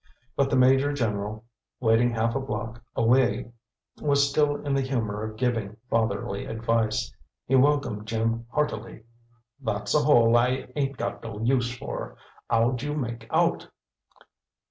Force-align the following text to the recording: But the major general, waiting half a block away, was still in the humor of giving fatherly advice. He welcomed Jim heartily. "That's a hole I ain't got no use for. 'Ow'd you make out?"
But 0.35 0.49
the 0.49 0.55
major 0.55 0.91
general, 0.93 1.45
waiting 1.79 2.09
half 2.09 2.33
a 2.33 2.39
block 2.39 2.83
away, 2.95 3.51
was 4.01 4.27
still 4.27 4.55
in 4.65 4.73
the 4.73 4.81
humor 4.81 5.21
of 5.21 5.37
giving 5.37 5.77
fatherly 5.91 6.47
advice. 6.47 7.13
He 7.45 7.53
welcomed 7.53 8.07
Jim 8.07 8.47
heartily. 8.51 9.03
"That's 9.61 9.93
a 9.93 9.99
hole 9.99 10.35
I 10.35 10.69
ain't 10.75 10.97
got 10.97 11.21
no 11.21 11.39
use 11.41 11.77
for. 11.77 12.17
'Ow'd 12.49 12.81
you 12.81 12.95
make 12.95 13.27
out?" 13.29 13.67